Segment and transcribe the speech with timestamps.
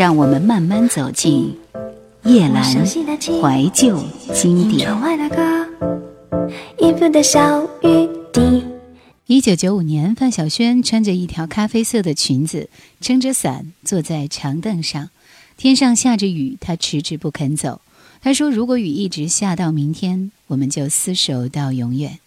[0.00, 1.54] 让我们慢慢走进
[2.24, 4.90] 夜阑怀旧经典。
[9.26, 12.70] 一九九五年，范晓萱穿着一条咖啡色的裙子，
[13.02, 15.10] 撑着伞坐在长凳上，
[15.58, 17.82] 天上下着雨，她迟迟不肯走。
[18.22, 22.20] 她说：“如果雨一直下到明天，我们就厮守到永远。”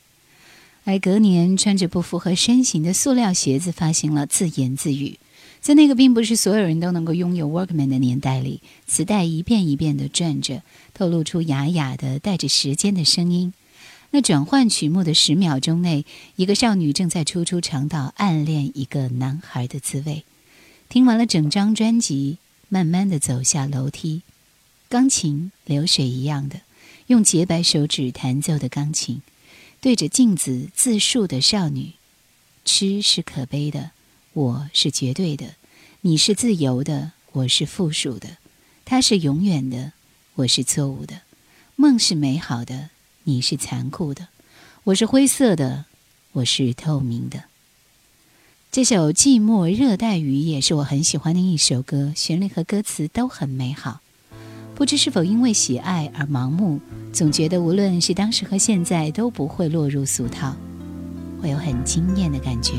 [0.86, 5.18] 而隔年，穿着不符合身形的塑料鞋子发行了自言自语。
[5.64, 10.62] 在那个并不是所有人都能够拥有 Workman 的年代里，磁带一遍一遍地转着，
[10.94, 13.54] 透露出哑哑的、带着时间的声音。
[14.12, 16.06] 那转换曲目的十秒钟内，
[16.36, 20.26] 一个少女正在初出尝到暗恋一个男孩的滋味。
[20.90, 24.22] 听完了整张专辑，慢慢的走下楼梯，
[24.90, 26.60] 钢琴流水一样的，
[27.08, 29.22] 用洁白手指弹奏的钢琴，
[29.80, 31.94] 对着镜子自述的少女：
[32.66, 33.92] 吃是可悲的，
[34.34, 35.46] 我是绝对的，
[36.02, 38.38] 你是自由的，我是附属的，
[38.84, 39.94] 他是永远的，
[40.34, 41.22] 我是错误的，
[41.76, 42.90] 梦是美好的。
[43.26, 44.28] 你是残酷的，
[44.86, 45.86] 我是灰色的，
[46.32, 47.44] 我是透明的。
[48.72, 54.02] 这首《寂寞热带雨》也是我很喜欢的一首歌，旋律和歌词都很美好。
[54.74, 56.82] 不知是否因为喜爱而盲目，
[57.14, 60.58] 总觉得无论是当时和现在都不会落入俗套，
[61.40, 62.74] 会有很惊艳的感觉。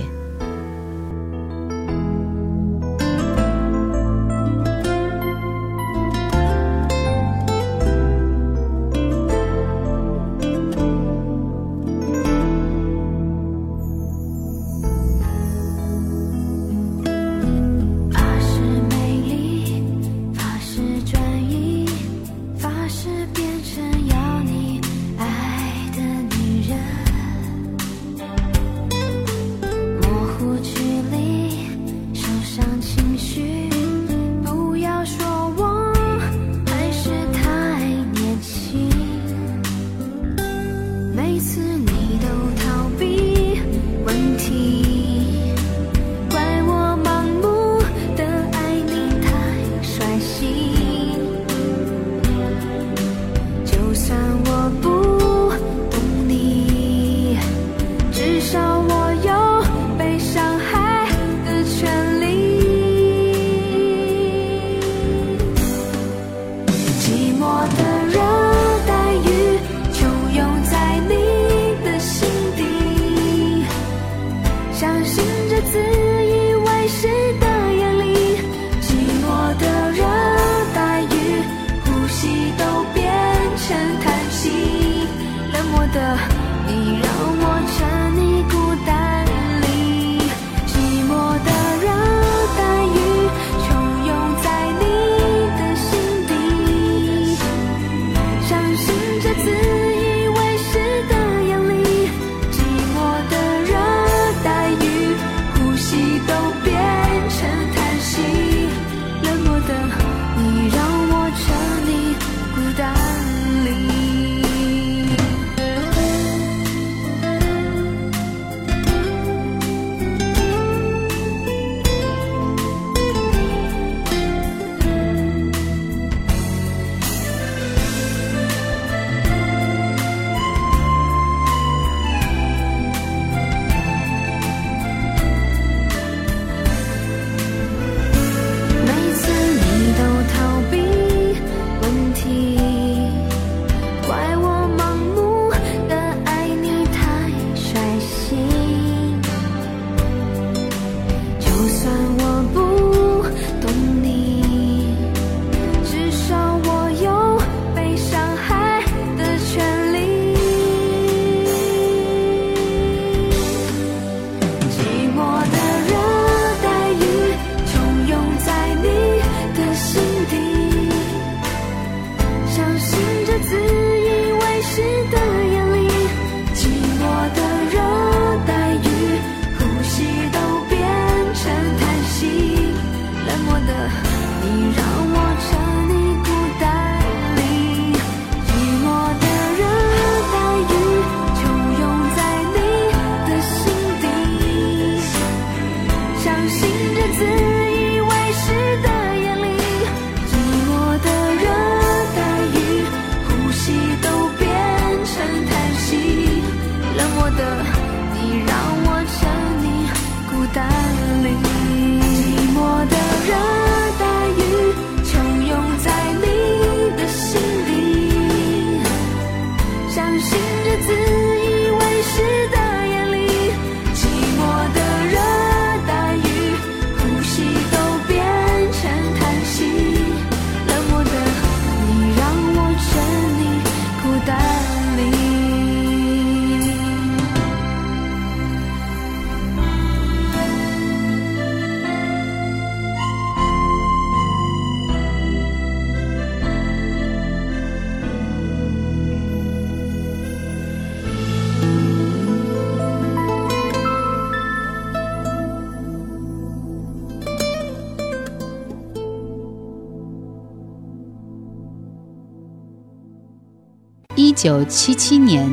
[264.44, 265.50] 九七七年，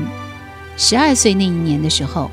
[0.75, 2.29] 十二岁那一年的时候，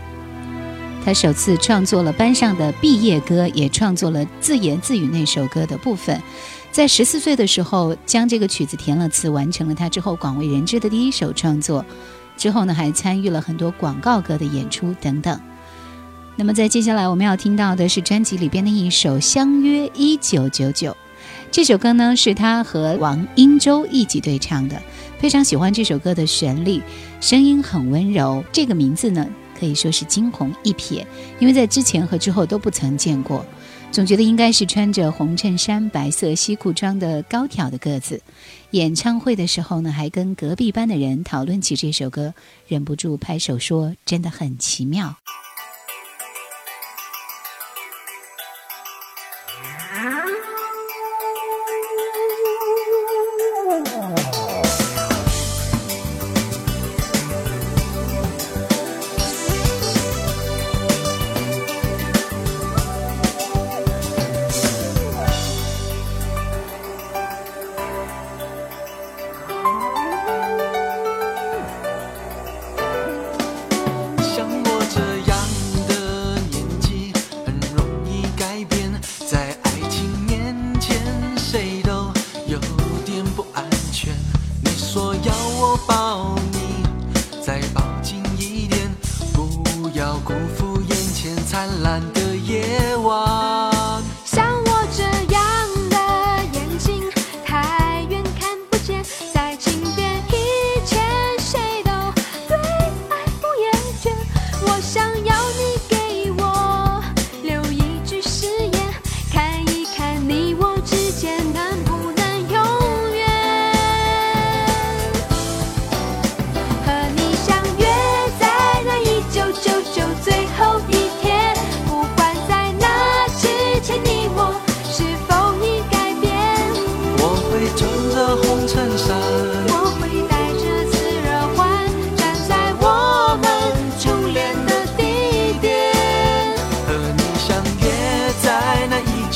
[1.04, 6.20] 他首次创作了班上的毕业歌，也创作了自言自语那首歌的部分。
[6.72, 11.86] 在十四岁的时候，将这个曲子填了词，完成了他之后广为人知的第一首创作。
[12.36, 15.40] 之后呢，还参与了很多广告歌的演出等等。
[16.34, 20.90] 那么，在接下来我们要听到的是专辑里边的一首《相约一九九九》。
[21.52, 24.82] 这首歌呢，是他和王英洲一起对唱的。
[25.18, 26.80] 非常喜欢这首歌的旋律，
[27.20, 28.42] 声音很温柔。
[28.52, 29.28] 这个名字呢，
[29.58, 31.04] 可以说是惊鸿一瞥，
[31.40, 33.44] 因为在之前和之后都不曾见过。
[33.90, 38.20] 总觉得应该是穿着红衬衫、白色西裤装的高挑的个子。
[38.70, 42.32] 演唱会的时候呢，还跟隔壁班的人讨论起这首歌，
[42.68, 45.16] 忍不住拍手说：“真的很奇妙。”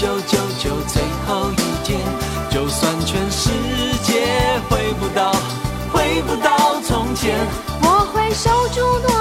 [0.03, 2.01] 九九九最后一天，
[2.51, 3.51] 就算全世
[4.03, 4.27] 界
[4.69, 5.31] 回不到，
[5.93, 7.39] 回不到从前，
[7.83, 9.12] 我会守住诺。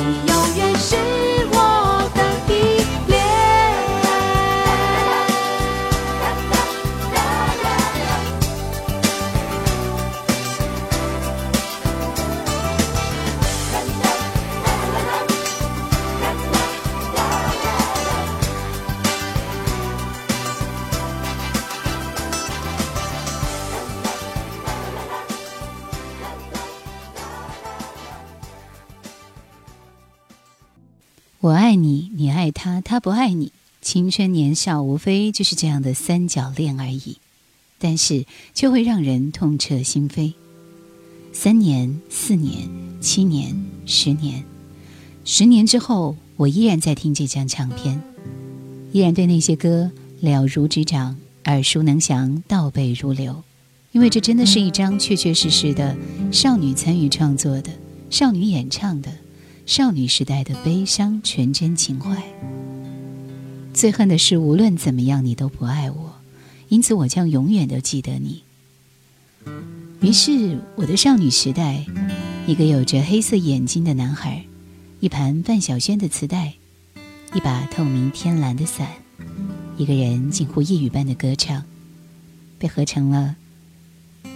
[0.00, 0.39] Your
[33.00, 33.52] 不爱你。
[33.82, 37.16] 青春年少，无非就是这样的三角恋而已，
[37.78, 40.34] 但是却会让人痛彻心扉。
[41.32, 42.68] 三年、四年、
[43.00, 44.44] 七年、十年，
[45.24, 47.98] 十年之后，我依然在听这张唱片，
[48.92, 49.90] 依然对那些歌
[50.20, 51.16] 了如指掌、
[51.46, 53.42] 耳熟能详、倒背如流，
[53.92, 55.96] 因为这真的是一张确确实实的
[56.30, 57.70] 少女参与创作的、
[58.10, 59.10] 少女演唱的、
[59.64, 62.22] 少女时代的悲伤纯真情怀。
[63.80, 66.14] 最恨的是，无论怎么样，你都不爱我，
[66.68, 68.42] 因此我将永远都记得你。
[70.02, 71.86] 于是，我的少女时代，
[72.46, 74.44] 一个有着黑色眼睛的男孩，
[75.00, 76.52] 一盘范晓萱的磁带，
[77.32, 78.86] 一把透明天蓝的伞，
[79.78, 81.64] 一个人近乎夜语般的歌唱，
[82.58, 83.34] 被合成了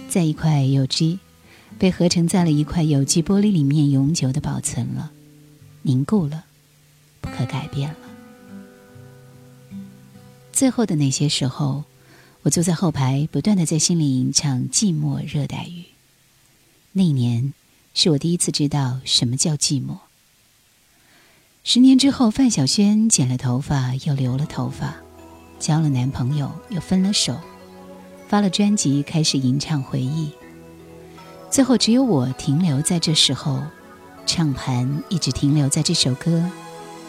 [0.09, 1.19] 在一块有机，
[1.77, 5.11] 被合成在了一块有机玻璃里面，永久的保存了，
[5.83, 6.45] 凝固了，
[7.21, 8.04] 不可改变了。
[10.55, 11.83] 最后的那些时候，
[12.43, 15.81] 我坐在后排，不断的在心里吟唱《寂寞热带雨》。
[16.93, 17.53] 那一年，
[17.93, 19.97] 是我第一次知道什么叫寂寞。
[21.65, 24.95] 十年之后，范晓萱剪了头发，又留了头发，
[25.59, 27.37] 交了男朋友，又分了手，
[28.29, 30.31] 发了专辑，开始吟唱回忆。
[31.51, 33.61] 最后，只有我停留在这时候，
[34.25, 36.49] 唱盘一直停留在这首歌，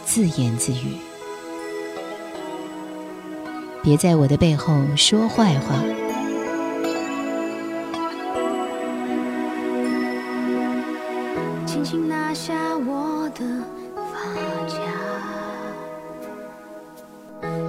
[0.04, 0.96] 自言自语。
[3.86, 5.76] 别在我的背后说坏话。
[11.64, 13.44] 轻轻拿下我的
[13.94, 14.18] 发
[14.66, 14.76] 夹，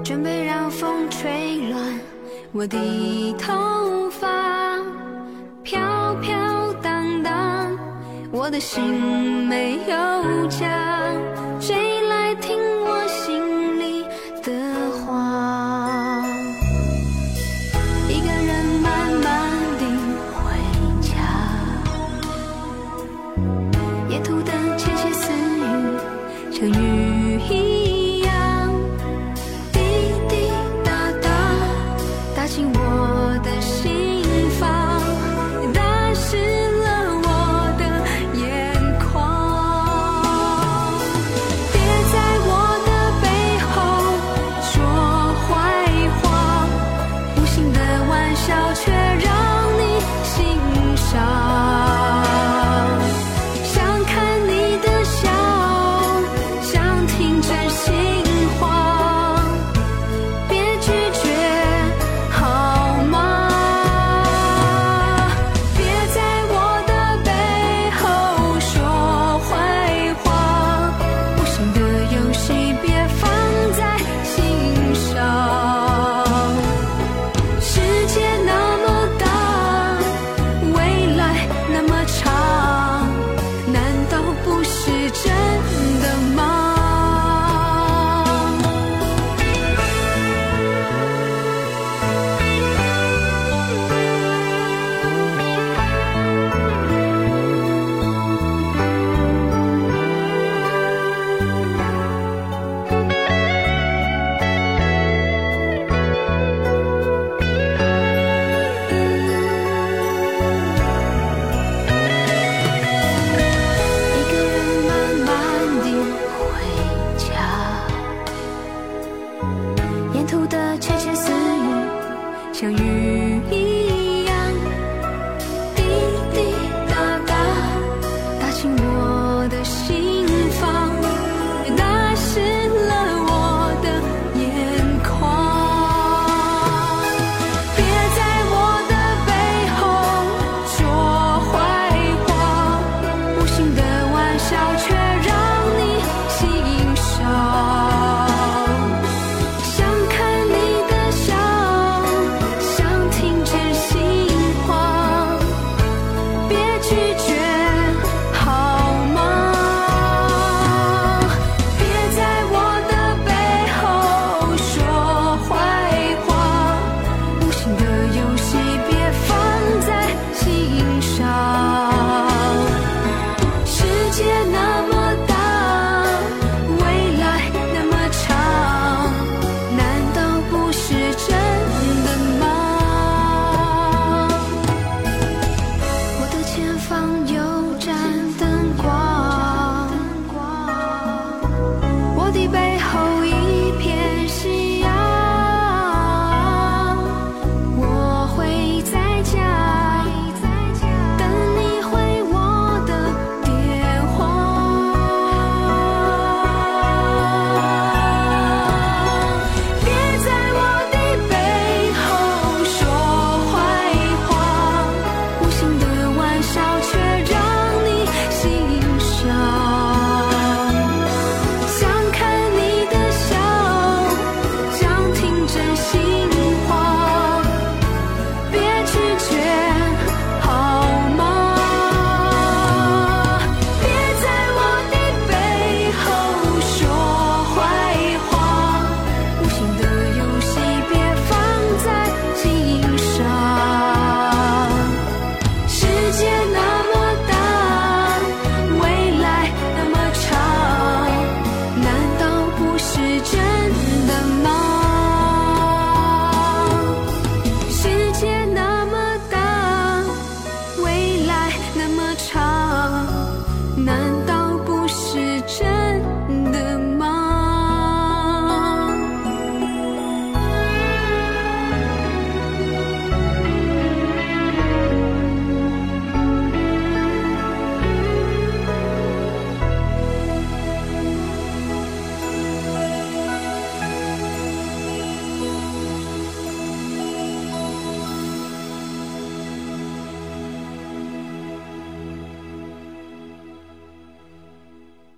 [0.03, 1.99] 准备让风吹乱
[2.51, 4.27] 我的头发，
[5.61, 7.77] 飘飘荡荡，
[8.31, 8.81] 我的心
[9.47, 11.13] 没有家，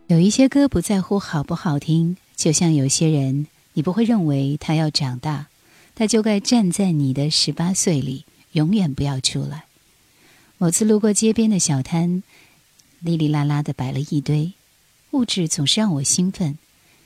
[0.09, 5.49] 有一些歌不在乎好不好听，就像有些人，你不会认为他要长大，
[5.93, 9.65] 他就该站在你的十八岁里，永远不要出来。
[10.57, 12.23] 某次路过街边的小摊，
[13.01, 14.53] 哩哩啦啦的摆了一堆
[15.11, 16.57] 物质，总是让我兴奋，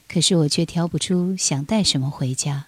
[0.08, 2.68] 可是我却挑不出想带什么回家。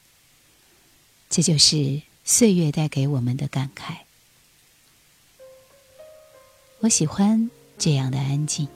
[1.29, 3.99] 这就是岁月带给我们的感慨。
[6.81, 8.67] 我喜欢这样的安静。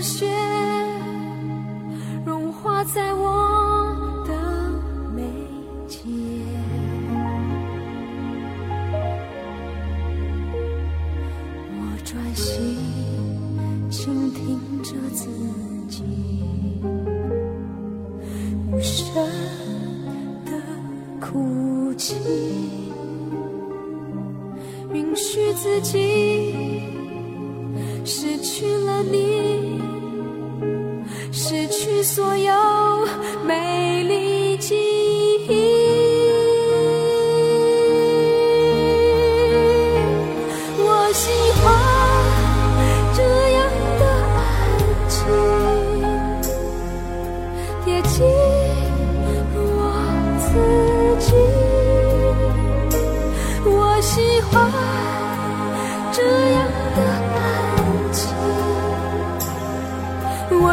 [0.00, 0.26] 雪，
[2.24, 3.37] 融化在我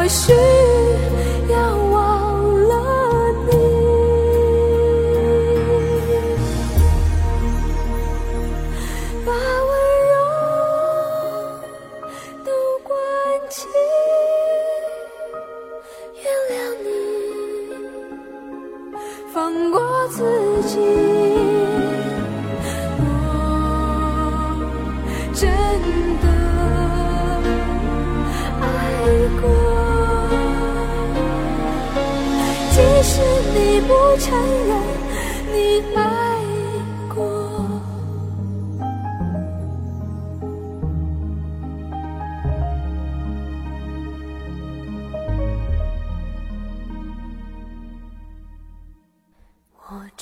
[0.08, 0.75] 我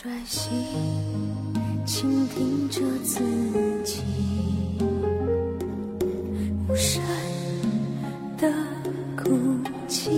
[0.04, 0.52] 专心
[1.86, 3.22] 倾听着自
[3.86, 4.02] 己，
[6.68, 7.02] 无声
[8.38, 8.52] 的
[9.16, 9.32] 哭
[9.88, 10.12] 泣，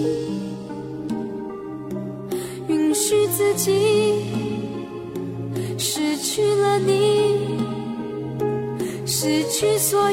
[2.68, 4.24] 允许自己
[5.78, 7.60] 失去了你，
[9.06, 10.05] 失去所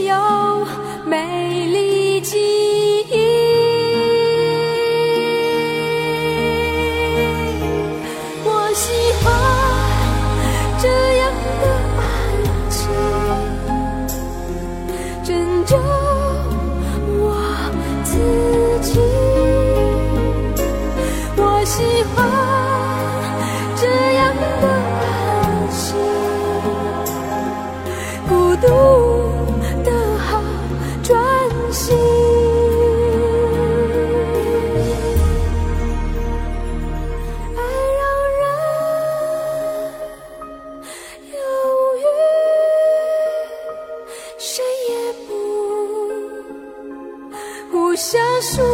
[48.42, 48.71] Jesús.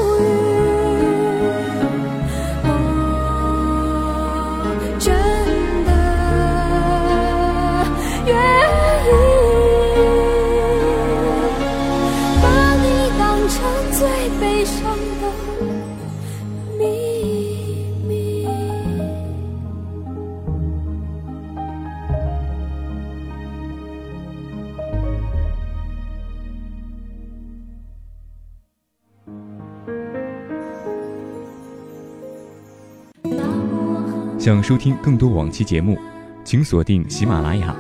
[34.49, 35.99] 想收听更多往期节目，
[36.43, 37.77] 请锁定喜马拉雅。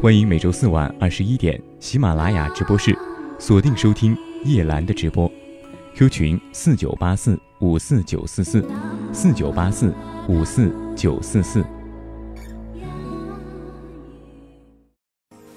[0.00, 2.96] 欢迎每周四晚二十一点喜马拉雅直播室
[3.40, 5.28] 锁定收听叶兰的直播。
[5.96, 8.64] Q 群四九八四五四九四四
[9.12, 9.92] 四九八四
[10.28, 11.64] 五四九四四。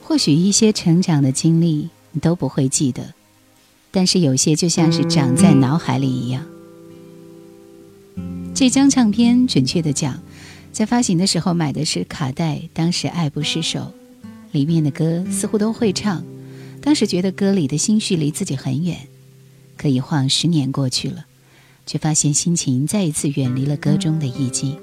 [0.01, 3.13] 或许一些成长的经历你都不会记得，
[3.91, 6.43] 但是有些就像是长在脑海里一样。
[8.55, 10.17] 这张唱片，准确的讲，
[10.75, 13.93] 在发行的时候买的是卡带，当时爱不释手，
[14.51, 16.21] 里面的歌似乎都会唱，
[16.81, 19.07] 当时觉得歌里的心绪离自己很远。
[19.77, 21.27] 可一晃十年过去了，
[21.85, 24.77] 却发现心情再一次远离了歌中的意境。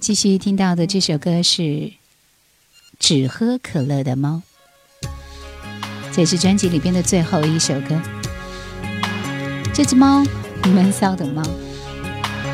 [0.00, 1.62] 继续听到的这首歌是
[2.98, 4.40] 《只喝可乐的猫》，
[6.14, 8.17] 这是专辑里边的最后一首歌。
[9.74, 10.24] 这只猫，
[10.64, 11.42] 闷骚的猫，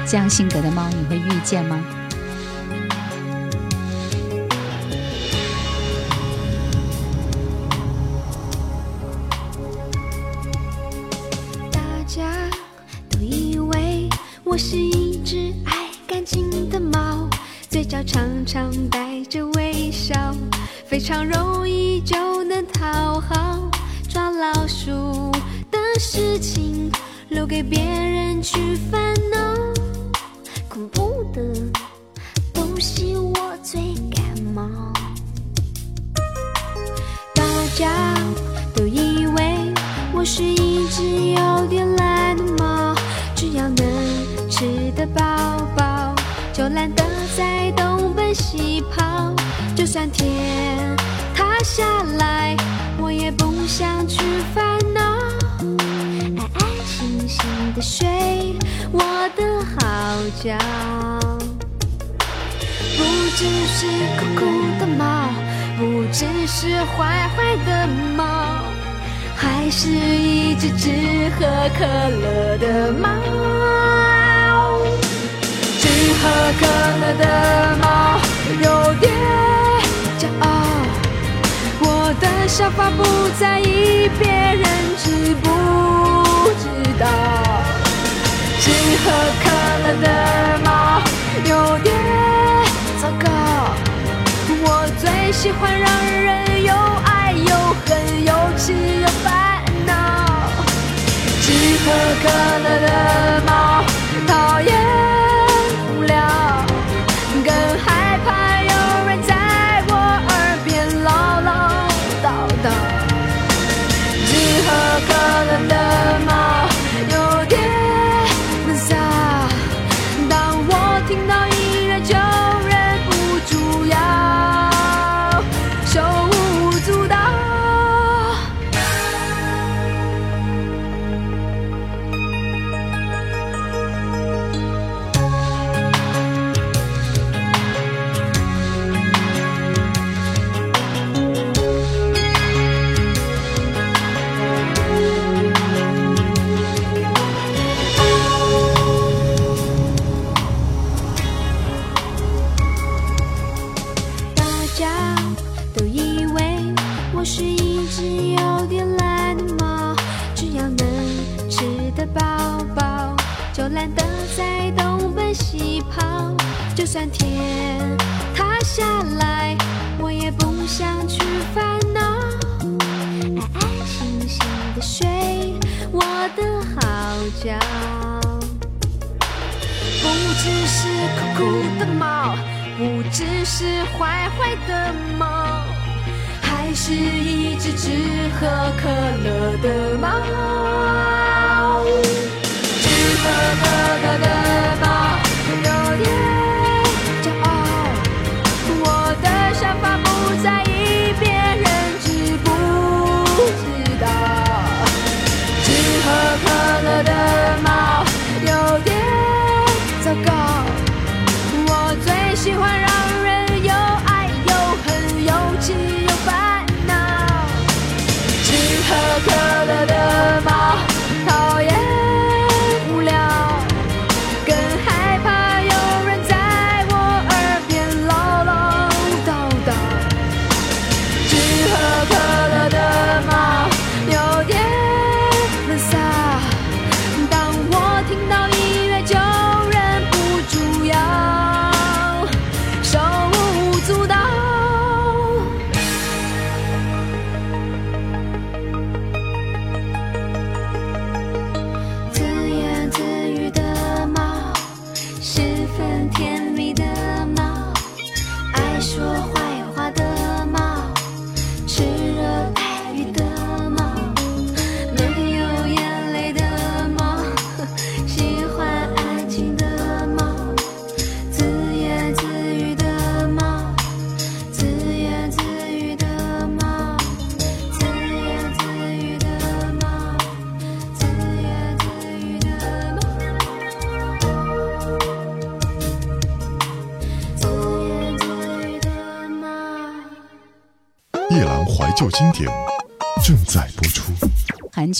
[0.06, 1.82] 这样性格的猫，你会遇见吗？
[11.72, 12.30] 大家
[13.08, 14.08] 都以为
[14.44, 17.26] 我是一只爱干净的猫，
[17.70, 20.14] 嘴角常常带着微笑，
[20.86, 23.70] 非常容易就能讨好。
[24.10, 25.32] 抓老鼠
[25.72, 26.88] 的事情
[27.34, 29.38] 留给别人去烦恼，
[30.68, 31.42] 恐怖的
[32.52, 33.80] 东西我最
[34.14, 34.22] 感
[34.54, 34.62] 冒。
[37.34, 37.42] 大
[37.74, 37.90] 家
[38.72, 39.74] 都以为
[40.14, 42.94] 我是一只有点懒的猫，
[43.34, 43.84] 只要能。
[44.48, 45.20] 吃得饱
[45.76, 46.14] 饱，
[46.52, 47.04] 就懒得
[47.36, 49.34] 再东奔西跑。
[49.74, 50.96] 就算天
[51.34, 51.84] 塌下
[52.16, 52.56] 来，
[52.96, 54.20] 我也不想去
[54.54, 55.00] 烦恼。
[56.38, 57.44] 安安心心
[57.76, 58.56] 的睡
[58.90, 58.98] 我
[59.36, 59.78] 的好
[60.42, 60.56] 觉。
[62.96, 62.98] 不
[63.36, 63.86] 只是
[64.18, 64.40] 酷酷
[64.80, 65.28] 的猫，
[65.78, 67.86] 不只是坏坏的
[68.16, 68.24] 猫，
[69.36, 70.88] 还是一只只
[71.38, 71.44] 喝
[71.78, 73.06] 可乐的猫。
[75.78, 75.84] 只
[76.22, 76.22] 喝
[76.58, 76.62] 可
[77.00, 77.24] 乐的
[77.82, 77.84] 猫
[78.62, 78.64] 有
[78.94, 79.12] 点
[80.18, 80.46] 骄傲，
[81.80, 83.04] 我的想法不
[83.38, 84.64] 在意，别人
[84.96, 85.50] 知不
[89.04, 89.10] 喝
[89.42, 89.46] 可
[89.84, 90.06] 乐的
[90.64, 90.68] 猫
[91.44, 91.94] 有点
[93.00, 93.26] 糟糕，
[94.64, 94.66] 我
[94.98, 96.72] 最喜欢让人又
[97.04, 97.52] 爱又
[97.84, 99.92] 恨，又气又烦恼。
[101.42, 101.46] 只
[101.84, 101.86] 喝
[102.22, 102.24] 可
[102.64, 102.88] 乐的
[103.46, 103.52] 猫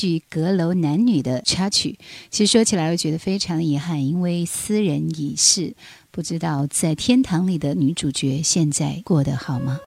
[0.04, 1.98] 剧《阁楼男女》的插曲，
[2.30, 5.74] 其实说起来，我觉得非常遗憾，因为斯人已逝，
[6.10, 9.80] 不知道在天堂里的女主角现在过得好吗？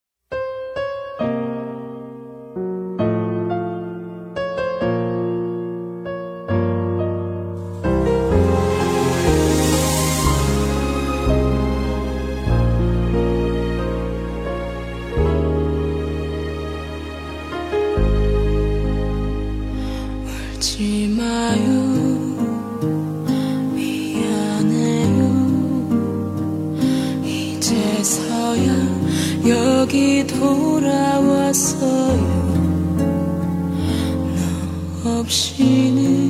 [29.87, 31.77] 여기 돌아왔어요.
[35.01, 36.26] 너 없이는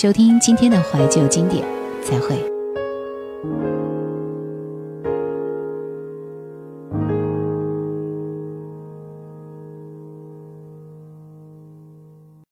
[0.00, 1.62] 收听今天的怀旧经典，